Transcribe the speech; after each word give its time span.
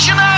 Imagina! 0.00 0.29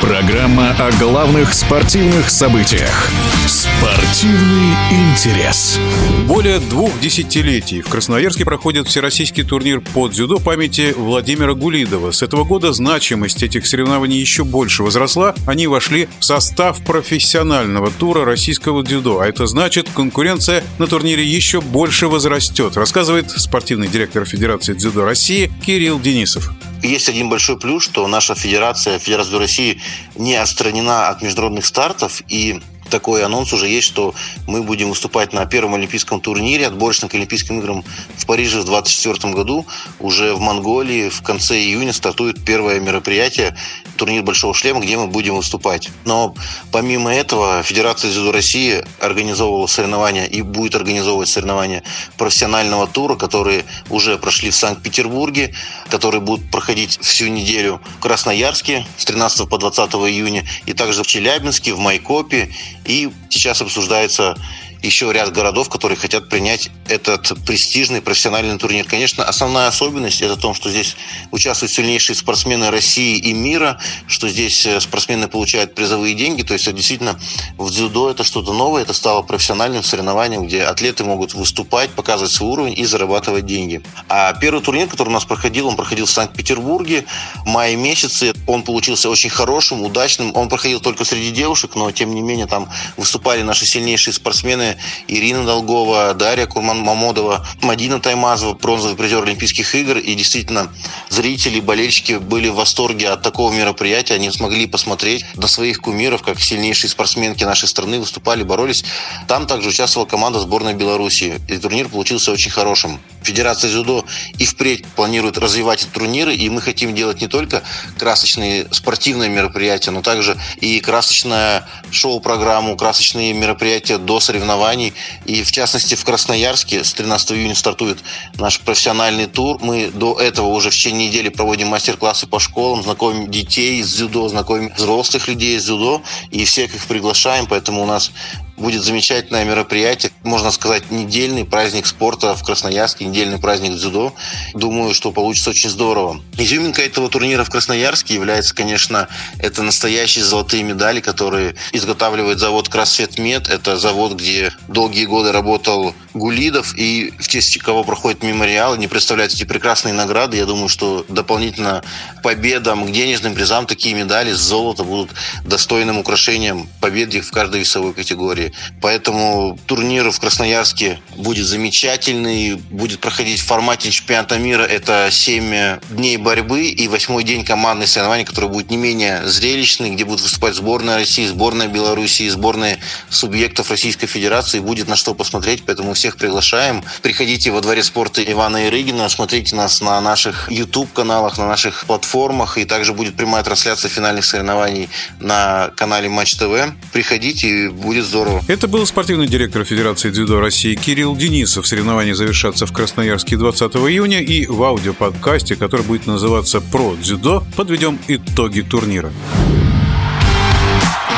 Программа 0.00 0.70
о 0.78 0.92
главных 0.92 1.52
спортивных 1.52 2.30
событиях. 2.30 3.10
Спортивный 3.46 4.74
интерес. 4.90 5.78
Более 6.26 6.60
двух 6.60 6.98
десятилетий 7.00 7.82
в 7.82 7.88
Красноярске 7.88 8.44
проходит 8.44 8.86
всероссийский 8.86 9.42
турнир 9.42 9.80
по 9.80 10.08
дзюдо 10.08 10.38
памяти 10.38 10.94
Владимира 10.96 11.54
Гулидова. 11.54 12.12
С 12.12 12.22
этого 12.22 12.44
года 12.44 12.72
значимость 12.72 13.42
этих 13.42 13.66
соревнований 13.66 14.18
еще 14.18 14.44
больше 14.44 14.84
возросла. 14.84 15.34
Они 15.46 15.66
вошли 15.66 16.08
в 16.20 16.24
состав 16.24 16.80
профессионального 16.84 17.90
тура 17.90 18.24
российского 18.24 18.84
дзюдо. 18.84 19.18
А 19.18 19.26
это 19.26 19.46
значит, 19.46 19.88
конкуренция 19.94 20.62
на 20.78 20.86
турнире 20.86 21.24
еще 21.24 21.60
больше 21.60 22.06
возрастет, 22.06 22.76
рассказывает 22.76 23.30
спортивный 23.30 23.88
директор 23.88 24.24
Федерации 24.24 24.74
дзюдо 24.74 25.04
России 25.04 25.50
Кирилл 25.66 25.98
Денисов. 25.98 26.52
Есть 26.82 27.08
один 27.08 27.28
большой 27.28 27.58
плюс, 27.58 27.84
что 27.84 28.06
наша 28.06 28.34
федерация, 28.34 28.98
Федерация 28.98 29.38
России, 29.38 29.80
не 30.16 30.36
отстранена 30.36 31.08
от 31.08 31.22
международных 31.22 31.66
стартов, 31.66 32.22
и 32.28 32.60
такой 32.88 33.24
анонс 33.24 33.52
уже 33.52 33.68
есть, 33.68 33.86
что 33.86 34.14
мы 34.46 34.62
будем 34.62 34.88
выступать 34.88 35.32
на 35.32 35.44
первом 35.46 35.74
олимпийском 35.74 36.20
турнире, 36.20 36.66
отборочном 36.66 37.10
к 37.10 37.14
Олимпийским 37.14 37.60
играм 37.60 37.84
в 38.16 38.26
Париже 38.26 38.60
в 38.60 38.64
2024 38.64 39.34
году. 39.34 39.66
Уже 40.00 40.34
в 40.34 40.40
Монголии 40.40 41.08
в 41.08 41.22
конце 41.22 41.58
июня 41.58 41.92
стартует 41.92 42.42
первое 42.44 42.80
мероприятие, 42.80 43.56
турнир 43.98 44.22
Большого 44.22 44.54
Шлема, 44.54 44.80
где 44.80 44.96
мы 44.96 45.08
будем 45.08 45.36
выступать. 45.36 45.90
Но 46.04 46.34
помимо 46.72 47.12
этого, 47.12 47.62
Федерация 47.62 48.10
дзюдо 48.10 48.32
России 48.32 48.82
организовывала 49.00 49.66
соревнования 49.66 50.24
и 50.24 50.40
будет 50.40 50.74
организовывать 50.74 51.28
соревнования 51.28 51.82
профессионального 52.16 52.86
тура, 52.86 53.16
которые 53.16 53.64
уже 53.90 54.16
прошли 54.16 54.50
в 54.50 54.54
Санкт-Петербурге, 54.54 55.52
которые 55.90 56.20
будут 56.20 56.50
проходить 56.50 56.98
всю 57.02 57.26
неделю 57.26 57.80
в 57.98 58.00
Красноярске 58.00 58.86
с 58.96 59.04
13 59.04 59.48
по 59.48 59.58
20 59.58 59.90
июня, 59.94 60.44
и 60.64 60.72
также 60.72 61.02
в 61.02 61.06
Челябинске, 61.06 61.74
в 61.74 61.78
Майкопе 61.78 62.50
и 62.84 63.10
сейчас 63.28 63.60
обсуждается 63.60 64.36
еще 64.82 65.12
ряд 65.12 65.32
городов, 65.32 65.68
которые 65.68 65.98
хотят 65.98 66.28
принять 66.28 66.70
этот 66.88 67.34
престижный 67.44 68.00
профессиональный 68.00 68.58
турнир. 68.58 68.84
Конечно, 68.84 69.24
основная 69.24 69.68
особенность 69.68 70.22
это 70.22 70.34
в 70.34 70.40
том, 70.40 70.54
что 70.54 70.70
здесь 70.70 70.96
участвуют 71.30 71.72
сильнейшие 71.72 72.16
спортсмены 72.16 72.70
России 72.70 73.18
и 73.18 73.32
мира, 73.32 73.80
что 74.06 74.28
здесь 74.28 74.66
э, 74.66 74.80
спортсмены 74.80 75.28
получают 75.28 75.74
призовые 75.74 76.14
деньги. 76.14 76.42
То 76.42 76.54
есть 76.54 76.72
действительно 76.72 77.18
в 77.56 77.70
дзюдо 77.70 78.10
это 78.10 78.24
что-то 78.24 78.52
новое, 78.52 78.82
это 78.82 78.92
стало 78.92 79.22
профессиональным 79.22 79.82
соревнованием, 79.82 80.46
где 80.46 80.62
атлеты 80.62 81.04
могут 81.04 81.34
выступать, 81.34 81.90
показывать 81.90 82.32
свой 82.32 82.50
уровень 82.50 82.78
и 82.78 82.84
зарабатывать 82.84 83.46
деньги. 83.46 83.82
А 84.08 84.32
первый 84.34 84.62
турнир, 84.62 84.88
который 84.88 85.08
у 85.08 85.12
нас 85.12 85.24
проходил, 85.24 85.68
он 85.68 85.76
проходил 85.76 86.06
в 86.06 86.10
Санкт-Петербурге 86.10 87.04
в 87.44 87.46
мае 87.46 87.76
месяце. 87.76 88.32
Он 88.48 88.62
получился 88.62 89.10
очень 89.10 89.28
хорошим, 89.28 89.82
удачным. 89.82 90.34
Он 90.34 90.48
проходил 90.48 90.80
только 90.80 91.04
среди 91.04 91.30
девушек, 91.30 91.72
но 91.74 91.90
тем 91.92 92.14
не 92.14 92.22
менее 92.22 92.46
там 92.46 92.70
выступали 92.96 93.42
наши 93.42 93.66
сильнейшие 93.66 94.14
спортсмены 94.14 94.78
Ирина 95.06 95.44
Долгова, 95.44 96.14
Дарья 96.14 96.46
Курман-Мамодова, 96.46 97.46
Мадина 97.60 98.00
Таймазова, 98.00 98.54
бронзовый 98.54 98.96
призер 98.96 99.22
Олимпийских 99.22 99.74
игр. 99.74 99.98
И 99.98 100.14
действительно, 100.14 100.72
зрители, 101.10 101.60
болельщики 101.60 102.14
были 102.14 102.48
в 102.48 102.54
восторге 102.54 103.10
от 103.10 103.20
такого 103.20 103.52
мероприятия. 103.52 104.14
Они 104.14 104.30
смогли 104.30 104.66
посмотреть 104.66 105.26
на 105.34 105.46
своих 105.46 105.82
кумиров, 105.82 106.22
как 106.22 106.40
сильнейшие 106.40 106.88
спортсменки 106.88 107.44
нашей 107.44 107.68
страны 107.68 108.00
выступали, 108.00 108.44
боролись. 108.44 108.82
Там 109.28 109.46
также 109.46 109.68
участвовала 109.68 110.08
команда 110.08 110.40
сборной 110.40 110.72
Беларуси. 110.72 111.38
И 111.48 111.58
турнир 111.58 111.90
получился 111.90 112.32
очень 112.32 112.50
хорошим. 112.50 112.98
Федерация 113.22 113.70
дзюдо 113.70 114.04
и 114.38 114.44
впредь 114.44 114.86
планирует 114.86 115.38
развивать 115.38 115.82
эти 115.82 115.90
турниры, 115.90 116.34
и 116.34 116.48
мы 116.48 116.60
хотим 116.60 116.94
делать 116.94 117.20
не 117.20 117.28
только 117.28 117.62
красочные 117.98 118.66
спортивные 118.70 119.28
мероприятия, 119.28 119.90
но 119.90 120.02
также 120.02 120.36
и 120.60 120.80
красочное 120.80 121.66
шоу-программу, 121.90 122.76
красочные 122.76 123.32
мероприятия 123.32 123.98
до 123.98 124.20
соревнований. 124.20 124.94
И 125.24 125.42
в 125.42 125.52
частности 125.52 125.94
в 125.94 126.04
Красноярске 126.04 126.84
с 126.84 126.92
13 126.94 127.32
июня 127.32 127.54
стартует 127.54 127.98
наш 128.34 128.60
профессиональный 128.60 129.26
тур. 129.26 129.58
Мы 129.60 129.88
до 129.88 130.18
этого 130.18 130.46
уже 130.46 130.70
в 130.70 130.74
течение 130.74 131.08
недели 131.08 131.28
проводим 131.28 131.68
мастер-классы 131.68 132.26
по 132.26 132.38
школам, 132.38 132.82
знакомим 132.82 133.30
детей 133.30 133.82
с 133.82 133.94
дзюдо, 133.94 134.28
знакомим 134.28 134.72
взрослых 134.76 135.28
людей 135.28 135.58
с 135.58 135.64
дзюдо, 135.64 136.02
и 136.30 136.44
всех 136.44 136.74
их 136.74 136.86
приглашаем, 136.86 137.46
поэтому 137.46 137.82
у 137.82 137.86
нас 137.86 138.10
будет 138.58 138.82
замечательное 138.82 139.44
мероприятие, 139.44 140.12
можно 140.24 140.50
сказать, 140.50 140.90
недельный 140.90 141.44
праздник 141.44 141.86
спорта 141.86 142.34
в 142.34 142.42
Красноярске, 142.42 143.04
недельный 143.04 143.38
праздник 143.38 143.74
дзюдо. 143.74 144.12
Думаю, 144.54 144.94
что 144.94 145.12
получится 145.12 145.50
очень 145.50 145.70
здорово. 145.70 146.20
Изюминка 146.36 146.82
этого 146.82 147.08
турнира 147.08 147.44
в 147.44 147.50
Красноярске 147.50 148.14
является, 148.14 148.54
конечно, 148.54 149.08
это 149.38 149.62
настоящие 149.62 150.24
золотые 150.24 150.62
медали, 150.62 151.00
которые 151.00 151.54
изготавливает 151.72 152.38
завод 152.38 152.68
Красвет 152.68 153.18
Мед. 153.18 153.48
Это 153.48 153.76
завод, 153.76 154.14
где 154.14 154.52
долгие 154.68 155.04
годы 155.04 155.32
работал 155.32 155.94
Гулидов, 156.18 156.74
и 156.76 157.12
в 157.18 157.28
честь 157.28 157.58
кого 157.58 157.84
проходит 157.84 158.22
мемориал. 158.22 158.76
Не 158.76 158.88
представляют 158.88 159.32
эти 159.32 159.44
прекрасные 159.44 159.94
награды. 159.94 160.36
Я 160.36 160.46
думаю, 160.46 160.68
что 160.68 161.04
дополнительно 161.08 161.82
победам, 162.22 162.86
к 162.86 162.90
денежным 162.90 163.34
призам 163.34 163.66
такие 163.66 163.94
медали 163.94 164.32
с 164.32 164.38
золота 164.38 164.84
будут 164.84 165.10
достойным 165.44 165.98
украшением 165.98 166.68
победы 166.80 167.20
в 167.20 167.30
каждой 167.30 167.60
весовой 167.60 167.94
категории. 167.94 168.52
Поэтому 168.80 169.58
турнир 169.66 170.10
в 170.10 170.20
Красноярске 170.20 171.00
будет 171.16 171.46
замечательный, 171.46 172.54
будет 172.54 173.00
проходить 173.00 173.40
в 173.40 173.46
формате 173.46 173.90
чемпионата 173.90 174.38
мира. 174.38 174.62
Это 174.62 175.08
7 175.10 175.78
дней 175.90 176.16
борьбы 176.16 176.66
и 176.66 176.88
восьмой 176.88 177.24
день 177.24 177.44
командной 177.44 177.86
соревнования, 177.86 178.24
который 178.24 178.50
будет 178.50 178.70
не 178.70 178.76
менее 178.76 179.26
зрелищный, 179.26 179.90
где 179.90 180.04
будут 180.04 180.22
выступать 180.22 180.54
сборная 180.54 180.96
России, 180.96 181.26
сборная 181.26 181.68
Беларуси, 181.68 182.28
сборные 182.28 182.78
субъектов 183.08 183.70
Российской 183.70 184.06
Федерации. 184.06 184.58
Будет 184.60 184.88
на 184.88 184.96
что 184.96 185.14
посмотреть, 185.14 185.64
поэтому 185.64 185.94
всех 186.08 186.16
приглашаем. 186.16 186.82
Приходите 187.02 187.50
во 187.50 187.60
дворе 187.60 187.82
спорта 187.82 188.22
Ивана 188.22 188.66
Ирыгина, 188.66 189.08
смотрите 189.10 189.54
нас 189.54 189.82
на 189.82 190.00
наших 190.00 190.50
YouTube-каналах, 190.50 191.36
на 191.36 191.46
наших 191.46 191.84
платформах, 191.84 192.56
и 192.56 192.64
также 192.64 192.94
будет 192.94 193.14
прямая 193.14 193.42
трансляция 193.44 193.90
финальных 193.90 194.24
соревнований 194.24 194.88
на 195.20 195.70
канале 195.76 196.08
Матч 196.08 196.36
ТВ. 196.36 196.72
Приходите, 196.92 197.48
и 197.48 197.68
будет 197.68 198.06
здорово. 198.06 198.42
Это 198.48 198.68
был 198.68 198.86
спортивный 198.86 199.26
директор 199.26 199.64
Федерации 199.64 200.10
дзюдо 200.10 200.40
России 200.40 200.74
Кирилл 200.74 201.14
Денисов. 201.14 201.66
Соревнования 201.66 202.14
завершатся 202.14 202.64
в 202.64 202.72
Красноярске 202.72 203.36
20 203.36 203.76
июня 203.76 204.20
и 204.20 204.46
в 204.46 204.62
аудиоподкасте, 204.62 205.56
который 205.56 205.82
будет 205.82 206.06
называться 206.06 206.62
«Про 206.62 206.96
дзюдо», 206.96 207.44
подведем 207.54 207.98
итоги 208.08 208.62
турнира. 208.62 209.12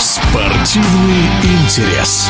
Спортивный 0.00 1.26
интерес. 1.44 2.28